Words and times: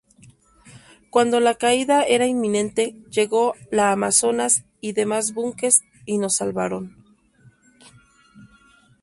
Cuando 1.11 1.39
la 1.39 1.53
caída 1.53 2.01
era 2.01 2.25
inminente 2.25 2.95
""llegó 3.11 3.53
la 3.69 3.91
Amazonas, 3.91 4.63
y 4.79 4.93
demás 4.93 5.31
buques 5.35 5.83
y 6.07 6.17
nos 6.17 6.37
salvaron. 6.37 6.97